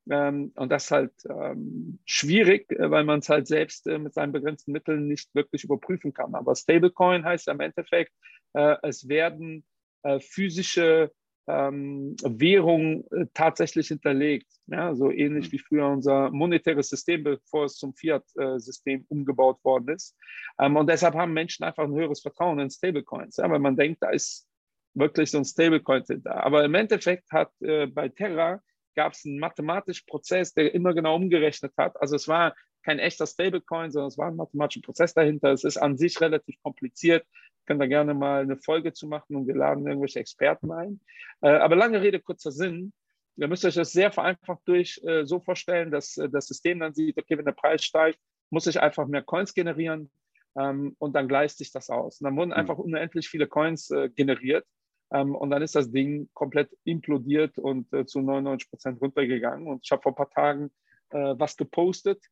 [0.09, 4.13] Ähm, und das ist halt ähm, schwierig, äh, weil man es halt selbst äh, mit
[4.13, 6.33] seinen begrenzten Mitteln nicht wirklich überprüfen kann.
[6.35, 8.13] Aber Stablecoin heißt im Endeffekt,
[8.53, 9.65] äh, es werden
[10.03, 11.11] äh, physische
[11.47, 14.47] ähm, Währung äh, tatsächlich hinterlegt.
[14.67, 15.51] Ja, so ähnlich mhm.
[15.53, 20.15] wie früher unser monetäres System, bevor es zum Fiat-System umgebaut worden ist.
[20.59, 24.03] Ähm, und deshalb haben Menschen einfach ein höheres Vertrauen in Stablecoins, ja, weil man denkt,
[24.03, 24.47] da ist
[24.93, 26.31] wirklich so ein Stablecoin da.
[26.31, 28.61] Aber im Endeffekt hat äh, bei Terra
[28.95, 31.95] gab es einen mathematischen Prozess, der immer genau umgerechnet hat.
[32.01, 32.55] Also es war
[32.87, 35.51] kein echter Stablecoin, sondern es war ein mathematischer Prozess dahinter.
[35.51, 37.27] Es ist an sich relativ kompliziert.
[37.65, 41.01] Können da gerne mal eine Folge zu machen und wir laden irgendwelche Experten ein.
[41.41, 42.93] Äh, aber lange Rede, kurzer Sinn.
[43.35, 46.93] Ihr müsst euch das sehr vereinfacht durch äh, so vorstellen, dass äh, das System dann
[46.93, 48.19] sieht, okay, wenn der Preis steigt,
[48.51, 50.09] muss ich einfach mehr Coins generieren
[50.57, 52.21] ähm, und dann gleicht sich das aus.
[52.21, 52.55] Und dann wurden mhm.
[52.55, 54.65] einfach unendlich viele Coins generiert
[55.11, 59.67] ähm, und dann ist das Ding komplett implodiert und äh, zu 99 Prozent runtergegangen.
[59.67, 60.71] Und ich habe vor ein paar Tagen
[61.09, 62.23] äh, was gepostet,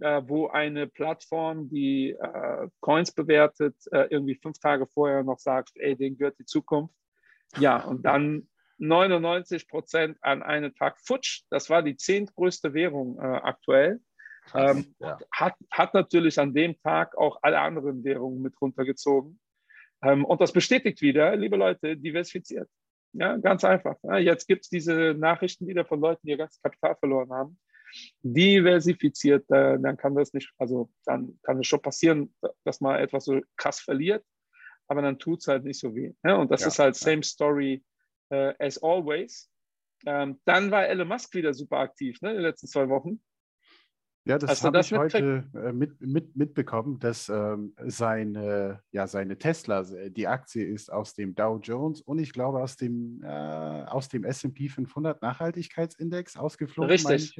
[0.00, 5.72] äh, wo eine Plattform, die äh, Coins bewertet, äh, irgendwie fünf Tage vorher noch sagt,
[5.76, 6.94] ey, denen gehört die Zukunft.
[7.58, 11.42] Ja, und dann 99 Prozent an einem Tag futsch.
[11.50, 14.00] Das war die zehntgrößte Währung äh, aktuell.
[14.54, 15.18] Ähm, ja.
[15.30, 19.38] hat, hat natürlich an dem Tag auch alle anderen Währungen mit runtergezogen.
[20.02, 22.68] Ähm, und das bestätigt wieder, liebe Leute, diversifiziert.
[23.12, 23.96] Ja, ganz einfach.
[24.02, 27.58] Ja, jetzt gibt es diese Nachrichten wieder von Leuten, die ihr ganzes Kapital verloren haben.
[28.22, 33.40] Diversifiziert, dann kann das nicht, also dann kann es schon passieren, dass man etwas so
[33.56, 34.24] krass verliert,
[34.88, 36.12] aber dann tut es halt nicht so weh.
[36.24, 37.84] Ja, und das ja, ist halt same story
[38.32, 39.50] uh, as always.
[40.06, 43.22] Ähm, dann war Elon Musk wieder super aktiv, ne, in den letzten zwei Wochen.
[44.24, 49.80] Ja, das habe ich heute äh, mit, mit, mitbekommen, dass ähm, seine, ja, seine Tesla,
[49.80, 54.08] äh, die Aktie ist aus dem Dow Jones und ich glaube aus dem, äh, aus
[54.08, 56.90] dem S&P 500 Nachhaltigkeitsindex ausgeflogen.
[56.90, 57.36] Richtig,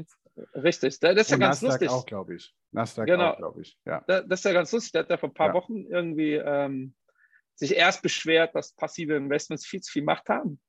[0.55, 0.99] richtig.
[0.99, 1.89] Das ist ja ganz Nasdaq lustig.
[1.91, 2.53] auch, glaube ich.
[2.73, 3.31] Nasdaq genau.
[3.31, 3.79] auch, glaube ich.
[3.85, 4.03] Ja.
[4.07, 4.93] Das ist ja ganz lustig.
[4.93, 5.55] Der hat ja vor ein paar ja.
[5.55, 6.95] Wochen irgendwie ähm,
[7.55, 10.61] sich erst beschwert, dass passive Investments viel zu viel Macht haben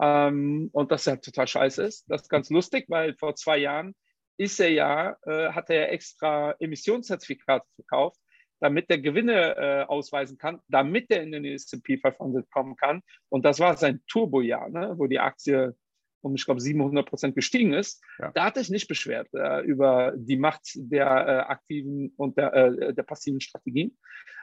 [0.00, 2.04] ähm, und dass er halt total scheiße ist.
[2.08, 3.94] Das ist ganz lustig, weil vor zwei Jahren
[4.40, 8.18] ist er ja, äh, hat er ja extra Emissionszertifikate verkauft,
[8.58, 13.02] damit er Gewinne äh, ausweisen kann, damit er in den S&P 500 kommen kann.
[13.28, 15.76] Und das war sein Turbojahr, ne, wo die Aktie
[16.22, 18.02] um, ich glaube, 700 Prozent gestiegen ist.
[18.18, 18.30] Ja.
[18.32, 22.52] Da hat er sich nicht beschwert äh, über die Macht der äh, aktiven und der,
[22.54, 23.98] äh, der passiven Strategien.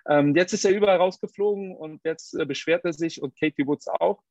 [0.07, 3.87] Ähm, jetzt ist er überall rausgeflogen und jetzt äh, beschwert er sich und Katie Woods
[3.87, 4.21] auch.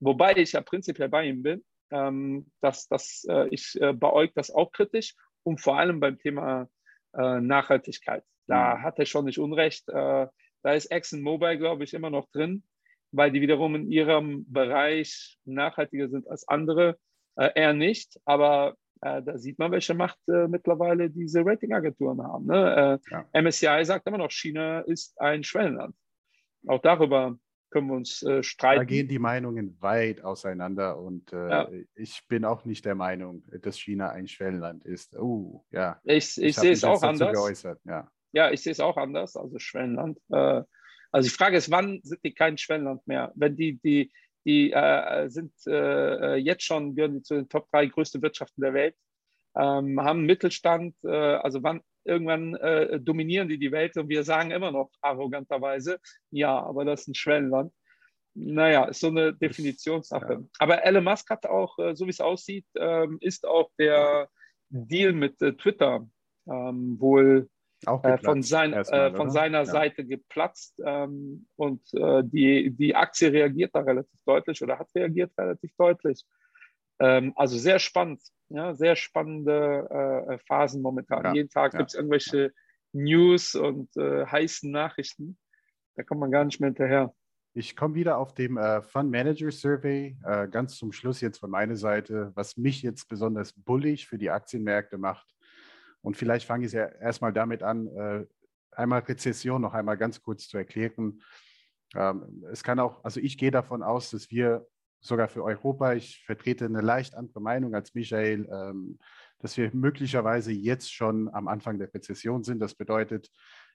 [0.00, 4.50] Wobei ich ja prinzipiell bei ihm bin ähm, dass, dass äh, ich äh, beäuge das
[4.50, 6.68] auch kritisch und vor allem beim Thema
[7.14, 8.24] äh, Nachhaltigkeit.
[8.46, 8.82] Da mhm.
[8.82, 9.88] hat er schon nicht Unrecht.
[9.88, 10.26] Äh,
[10.62, 12.64] da ist ExxonMobil, glaube ich, immer noch drin,
[13.12, 16.98] weil die wiederum in ihrem Bereich nachhaltiger sind als andere.
[17.36, 22.46] Äh, er nicht, aber äh, da sieht man, welche Macht mittlerweile diese Ratingagenturen haben.
[22.46, 23.00] Ne?
[23.10, 23.24] Ja.
[23.40, 25.94] MSCI sagt immer noch, China ist ein Schwellenland.
[26.66, 27.38] Auch darüber
[27.70, 28.80] können wir uns äh, streiten.
[28.80, 31.70] Da gehen die Meinungen weit auseinander und äh, ja.
[31.94, 35.16] ich bin auch nicht der Meinung, dass China ein Schwellenland ist.
[35.16, 36.00] Oh, ja.
[36.04, 37.32] Ich, ich, ich sehe es auch anders.
[37.32, 37.80] Geäußert.
[37.84, 38.10] Ja.
[38.32, 40.18] ja, ich sehe es auch anders, also Schwellenland.
[40.30, 40.62] Äh,
[41.12, 43.32] also die Frage ist, wann sind die kein Schwellenland mehr?
[43.34, 44.12] Wenn die, die,
[44.44, 48.74] die äh, sind äh, jetzt schon, gehören die zu den Top 3 größten Wirtschaften der
[48.74, 48.96] Welt,
[49.56, 54.50] ähm, haben Mittelstand, äh, also wann, irgendwann äh, dominieren die die Welt und wir sagen
[54.50, 55.98] immer noch arroganterweise,
[56.30, 57.72] ja, aber das ist ein Schwellenland.
[58.34, 60.32] Naja, ist so eine Definitionssache.
[60.34, 60.40] Ja.
[60.58, 64.28] Aber Elon Musk hat auch, äh, so wie es aussieht, ähm, ist auch der
[64.68, 66.06] Deal mit äh, Twitter
[66.46, 67.48] ähm, wohl
[67.86, 69.66] äh, von, sein, erstmal, äh, von seiner ja.
[69.66, 75.32] Seite geplatzt ähm, und äh, die, die Aktie reagiert da relativ deutlich oder hat reagiert
[75.38, 76.24] relativ deutlich.
[76.98, 81.24] Ähm, also sehr spannend, ja, sehr spannende äh, äh Phasen momentan.
[81.24, 82.52] Ja, Jeden Tag ja, gibt es irgendwelche
[82.92, 85.38] News und äh, heißen Nachrichten.
[85.96, 87.14] Da kommt man gar nicht mehr hinterher.
[87.54, 91.50] Ich komme wieder auf dem äh, Fund Manager Survey, äh, ganz zum Schluss jetzt von
[91.50, 95.34] meiner Seite, was mich jetzt besonders bullig für die Aktienmärkte macht.
[96.02, 98.26] Und vielleicht fange ich ja erstmal damit an, äh,
[98.72, 101.22] einmal Rezession noch einmal ganz kurz zu erklären.
[101.94, 104.66] Ähm, es kann auch, also ich gehe davon aus, dass wir
[105.06, 105.94] sogar für Europa.
[105.94, 108.98] Ich vertrete eine leicht andere Meinung als Michael, ähm,
[109.38, 112.60] dass wir möglicherweise jetzt schon am Anfang der Rezession sind.
[112.60, 113.30] Das bedeutet,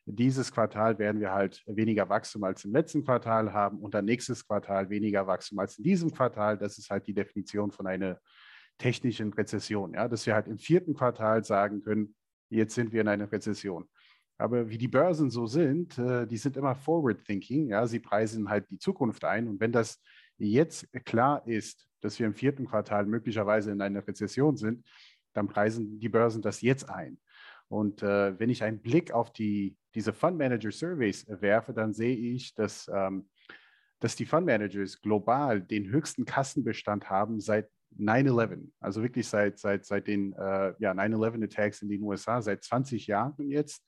[0.06, 4.48] dieses Quartal werden wir halt weniger Wachstum als im letzten Quartal haben und dann nächstes
[4.48, 6.58] Quartal weniger Wachstum als in diesem Quartal.
[6.58, 8.20] Das ist halt die Definition von einer
[8.78, 9.94] technischen Rezession.
[9.94, 10.08] Ja?
[10.08, 12.16] Dass wir halt im vierten Quartal sagen können,
[12.50, 13.88] jetzt sind wir in einer Rezession.
[14.38, 17.70] Aber wie die Börsen so sind, äh, die sind immer forward thinking.
[17.70, 17.86] Ja?
[17.86, 19.48] Sie preisen halt die Zukunft ein.
[19.48, 20.02] Und wenn das
[20.50, 24.86] jetzt klar ist, dass wir im vierten Quartal möglicherweise in einer Rezession sind,
[25.34, 27.20] dann preisen die Börsen das jetzt ein.
[27.68, 32.16] Und äh, wenn ich einen Blick auf die, diese Fund Manager Surveys werfe, dann sehe
[32.16, 33.30] ich, dass, ähm,
[34.00, 39.86] dass die Fund Managers global den höchsten Kassenbestand haben seit 9-11, also wirklich seit, seit,
[39.86, 43.86] seit den äh, ja, 9-11-Attacks in den USA, seit 20 Jahren jetzt.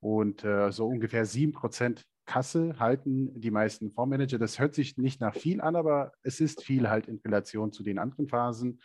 [0.00, 4.38] Und äh, so ungefähr 7% Kasse halten die meisten Fondsmanager.
[4.38, 7.82] Das hört sich nicht nach viel an, aber es ist viel halt in Relation zu
[7.82, 8.80] den anderen Phasen.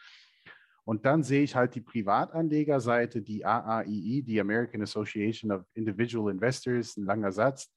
[0.85, 6.95] Und dann sehe ich halt die Privatanlegerseite, die AAII, die American Association of Individual Investors,
[6.95, 7.73] ein langer Satz.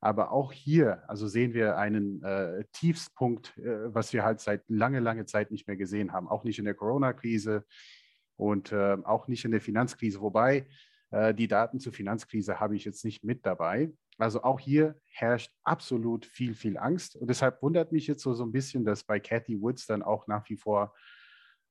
[0.00, 5.00] Aber auch hier, also sehen wir einen äh, Tiefspunkt, äh, was wir halt seit lange,
[5.00, 6.28] lange Zeit nicht mehr gesehen haben.
[6.28, 7.64] Auch nicht in der Corona-Krise
[8.36, 10.20] und äh, auch nicht in der Finanzkrise.
[10.20, 10.66] Wobei
[11.10, 13.92] äh, die Daten zur Finanzkrise habe ich jetzt nicht mit dabei.
[14.18, 17.16] Also auch hier herrscht absolut viel, viel Angst.
[17.16, 20.26] Und deshalb wundert mich jetzt so, so ein bisschen, dass bei Cathy Woods dann auch
[20.26, 20.94] nach wie vor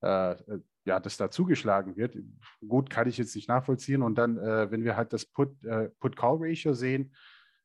[0.02, 2.18] äh, äh, ja, das da zugeschlagen wird.
[2.66, 4.02] Gut, kann ich jetzt nicht nachvollziehen.
[4.02, 7.14] Und dann, äh, wenn wir halt das Put-Call-Ratio Put sehen,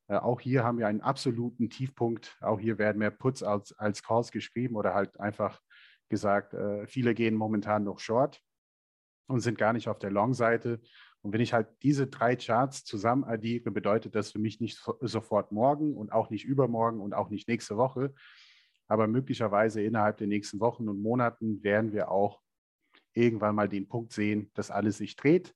[0.08, 2.36] äh, auch hier haben wir einen absoluten Tiefpunkt.
[2.40, 5.60] Auch hier werden mehr Puts als, als Calls geschrieben oder halt einfach
[6.08, 8.40] gesagt, äh, viele gehen momentan noch short
[9.28, 10.80] und sind gar nicht auf der Long-Seite.
[11.22, 14.96] Und wenn ich halt diese drei Charts zusammen addiere, bedeutet das für mich nicht so,
[15.00, 18.12] sofort morgen und auch nicht übermorgen und auch nicht nächste Woche,
[18.88, 22.42] aber möglicherweise innerhalb der nächsten Wochen und Monaten werden wir auch
[23.14, 25.54] irgendwann mal den Punkt sehen, dass alles sich dreht.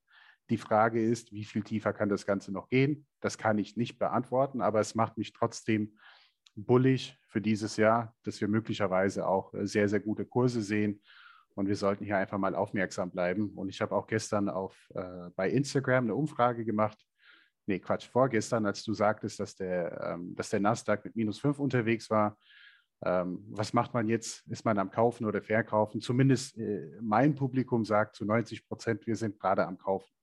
[0.50, 3.06] Die Frage ist, wie viel tiefer kann das Ganze noch gehen?
[3.20, 5.98] Das kann ich nicht beantworten, aber es macht mich trotzdem
[6.54, 11.02] bullig für dieses Jahr, dass wir möglicherweise auch äh, sehr, sehr gute Kurse sehen.
[11.56, 13.50] Und wir sollten hier einfach mal aufmerksam bleiben.
[13.56, 16.98] Und ich habe auch gestern auf, äh, bei Instagram eine Umfrage gemacht.
[17.64, 21.58] Nee, Quatsch, vorgestern, als du sagtest, dass der, ähm, dass der Nasdaq mit minus 5
[21.58, 22.36] unterwegs war,
[23.04, 24.46] ähm, was macht man jetzt?
[24.48, 26.00] Ist man am Kaufen oder Verkaufen?
[26.00, 30.15] Zumindest äh, mein Publikum sagt zu 90 Prozent, wir sind gerade am Kaufen.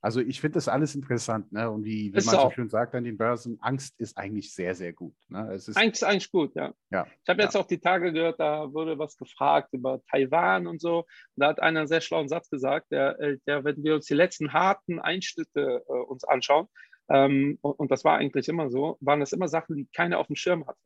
[0.00, 1.52] Also ich finde das alles interessant.
[1.52, 1.68] Ne?
[1.68, 4.92] Und wie, wie man so schön sagt an den Börsen, Angst ist eigentlich sehr, sehr
[4.92, 5.14] gut.
[5.28, 5.50] Ne?
[5.52, 6.72] Es ist Angst ist eigentlich gut, ja.
[6.90, 7.60] ja ich habe jetzt ja.
[7.60, 10.98] auch die Tage gehört, da wurde was gefragt über Taiwan und so.
[10.98, 11.06] Und
[11.36, 14.14] da hat einer einen sehr schlauen Satz gesagt, der, äh, der wenn wir uns die
[14.14, 16.68] letzten harten Einschnitte äh, uns anschauen,
[17.10, 20.26] ähm, und, und das war eigentlich immer so, waren das immer Sachen, die keiner auf
[20.26, 20.78] dem Schirm hatte.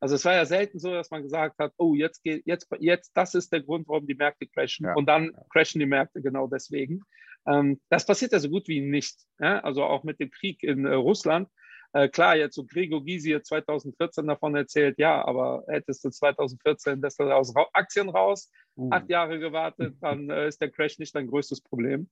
[0.00, 3.12] Also es war ja selten so, dass man gesagt hat, oh, jetzt geht, jetzt, jetzt,
[3.14, 4.86] das ist der Grund, warum die Märkte crashen.
[4.86, 4.94] Ja.
[4.94, 7.02] Und dann crashen die Märkte genau deswegen.
[7.46, 9.16] Ähm, das passiert ja so gut wie nicht.
[9.38, 11.48] Also auch mit dem Krieg in äh, Russland.
[11.92, 17.18] Äh, klar, jetzt so Gregor Gysi 2014 davon erzählt, ja, aber hättest du 2014 das
[17.18, 18.90] aus Aktien raus, uh.
[18.92, 22.08] acht Jahre gewartet, dann äh, ist der Crash nicht dein größtes Problem.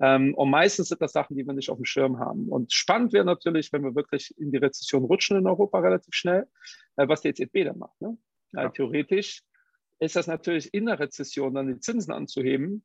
[0.00, 2.48] Ähm, und meistens sind das Sachen, die wir nicht auf dem Schirm haben.
[2.48, 6.46] Und spannend wäre natürlich, wenn wir wirklich in die Rezession rutschen in Europa relativ schnell,
[6.96, 8.00] was die EZB dann macht.
[8.00, 8.16] Ne?
[8.52, 8.68] Ja.
[8.68, 9.42] theoretisch
[9.98, 12.84] ist das natürlich in der Rezession dann die Zinsen anzuheben,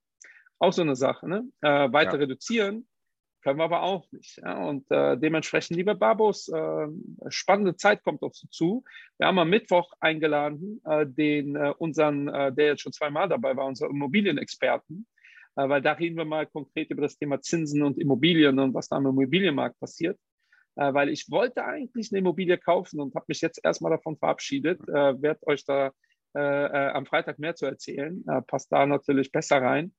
[0.60, 1.28] auch so eine Sache.
[1.28, 1.48] Ne?
[1.62, 2.20] Äh, weiter ja.
[2.20, 2.88] reduzieren
[3.48, 4.42] können wir aber auch nicht.
[4.44, 4.58] Ja?
[4.58, 6.88] Und äh, dementsprechend, liebe Babos, äh,
[7.30, 8.84] spannende Zeit kommt auf Sie zu.
[9.18, 13.56] Wir haben am Mittwoch eingeladen, äh, den äh, unseren, äh, der jetzt schon zweimal dabei
[13.56, 15.08] war, unseren Immobilienexperten,
[15.56, 18.90] äh, weil da reden wir mal konkret über das Thema Zinsen und Immobilien und was
[18.90, 20.20] da am Immobilienmarkt passiert.
[20.76, 24.82] Äh, weil ich wollte eigentlich eine Immobilie kaufen und habe mich jetzt erstmal davon verabschiedet,
[24.90, 25.92] äh, werde euch da
[26.34, 29.96] am Freitag mehr zu erzählen, passt da natürlich besser rein.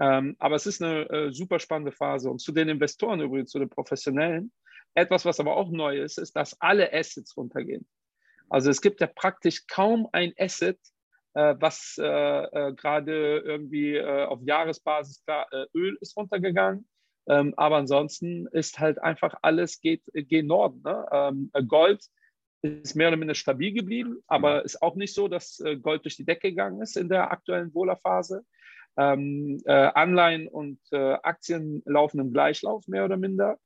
[0.00, 2.30] Ähm, aber es ist eine super spannende Phase.
[2.30, 4.52] Und zu den Investoren übrigens, zu den Professionellen,
[4.94, 7.86] etwas, was aber auch neu ist, ist, dass alle Assets runtergehen.
[8.48, 10.78] Also es gibt ja praktisch kaum ein Asset,
[11.34, 16.88] äh, was äh, äh, gerade irgendwie auf Jahresbasis, klar, Öl ist runtergegangen.
[17.28, 20.80] Ähm, aber ansonsten ist halt einfach alles geht, geht Norden.
[20.82, 21.06] Ne?
[21.12, 22.02] Ähm, Gold
[22.62, 26.24] ist mehr oder minder stabil geblieben, aber ist auch nicht so, dass Gold durch die
[26.24, 28.44] Decke gegangen ist in der aktuellen Wohlerphase.
[28.98, 33.58] Ähm, äh, Anleihen und äh, Aktien laufen im Gleichlauf, mehr oder minder.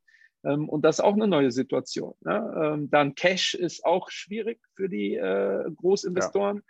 [0.45, 2.13] Ähm, und das ist auch eine neue Situation.
[2.21, 2.73] Ne?
[2.75, 6.57] Ähm, dann Cash ist auch schwierig für die äh, Großinvestoren.
[6.57, 6.63] Ja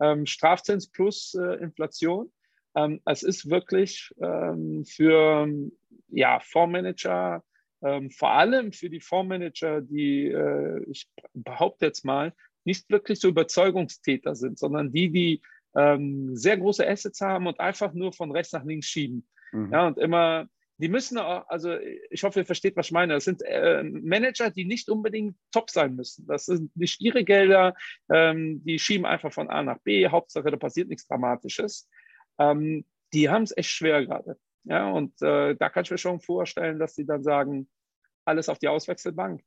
[0.00, 2.32] ähm, Strafzins plus äh, Inflation.
[2.74, 5.48] Ähm, es ist wirklich ähm, für
[6.08, 7.44] ja, Fondsmanager,
[8.10, 14.34] vor allem für die Fondsmanager, die, äh, ich behaupte jetzt mal, nicht wirklich so Überzeugungstäter
[14.34, 15.40] sind, sondern die, die
[15.76, 19.26] ähm, sehr große Assets haben und einfach nur von rechts nach links schieben.
[19.52, 19.72] Mhm.
[19.72, 20.48] Ja, und immer
[20.80, 21.76] die müssen auch, also
[22.08, 23.12] ich hoffe, ihr versteht, was ich meine.
[23.12, 26.26] Das sind äh, Manager, die nicht unbedingt top sein müssen.
[26.26, 27.74] Das sind nicht ihre Gelder,
[28.10, 30.08] ähm, die schieben einfach von A nach B.
[30.08, 31.86] Hauptsache, da passiert nichts Dramatisches.
[32.38, 34.38] Ähm, die haben es echt schwer gerade.
[34.64, 37.68] Ja, und äh, da kann ich mir schon vorstellen, dass sie dann sagen,
[38.24, 39.42] alles auf die Auswechselbank.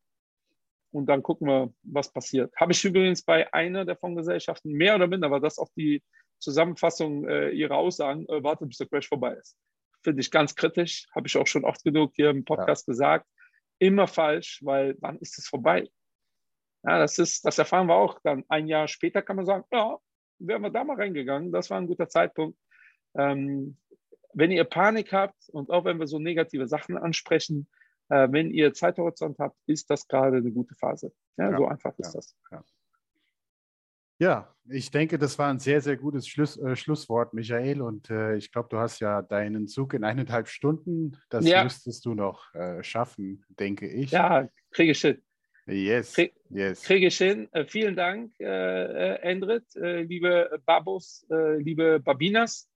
[0.93, 2.53] Und dann gucken wir, was passiert.
[2.55, 6.03] Habe ich übrigens bei einer der Fondsgesellschaften mehr oder minder, war das auch die
[6.39, 9.57] Zusammenfassung äh, ihrer Aussagen, äh, wartet, bis der Crash vorbei ist
[10.03, 12.91] finde ich ganz kritisch, habe ich auch schon oft genug hier im Podcast ja.
[12.91, 13.25] gesagt.
[13.79, 15.89] Immer falsch, weil wann ist es vorbei?
[16.83, 19.97] Ja, das ist, das erfahren wir auch dann ein Jahr später kann man sagen, ja,
[20.39, 22.57] wären wir da mal reingegangen, das war ein guter Zeitpunkt.
[23.15, 23.77] Ähm,
[24.33, 27.69] wenn ihr Panik habt und auch wenn wir so negative Sachen ansprechen,
[28.09, 31.11] äh, wenn ihr Zeithorizont habt, ist das gerade eine gute Phase.
[31.37, 32.35] Ja, ja so einfach ist das.
[32.51, 32.63] Ja.
[34.19, 37.81] Ja, ich denke, das war ein sehr, sehr gutes Schluss, äh, Schlusswort, Michael.
[37.81, 41.17] Und äh, ich glaube, du hast ja deinen Zug in eineinhalb Stunden.
[41.29, 41.63] Das ja.
[41.63, 44.11] müsstest du noch äh, schaffen, denke ich.
[44.11, 45.21] Ja, kriege ich hin.
[45.65, 46.83] Yes, Krieg, yes.
[46.83, 47.49] Kriege ich hin.
[47.53, 52.69] Äh, vielen Dank, äh, äh, Endrit, liebe Babos, liebe Babinas.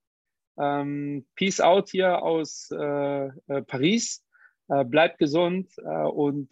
[0.59, 4.25] Ähm, peace out hier aus Paris.
[4.67, 6.49] Bleibt gesund und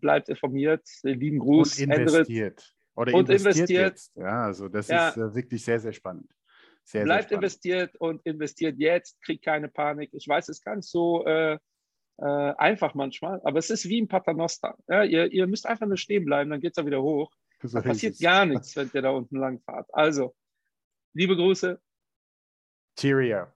[0.00, 0.86] bleibt informiert.
[1.02, 2.76] Lieben Gruß, und investiert.
[2.96, 3.70] Oder und investiert.
[3.70, 4.10] investiert.
[4.14, 5.10] Ja, also das ja.
[5.10, 6.30] ist äh, wirklich sehr, sehr spannend.
[6.82, 7.44] Sehr, Bleibt sehr spannend.
[7.44, 10.10] investiert und investiert jetzt, kriegt keine Panik.
[10.14, 11.58] Ich weiß, es ist ganz so äh,
[12.18, 14.76] äh, einfach manchmal, aber es ist wie ein Paternoster.
[14.88, 17.30] Ja, ihr, ihr müsst einfach nur stehen bleiben, dann geht es ja wieder hoch.
[17.62, 19.88] So da passiert gar nichts, wenn ihr da unten lang fahrt.
[19.92, 20.34] Also,
[21.12, 21.80] liebe Grüße.
[22.98, 23.46] Cheerio.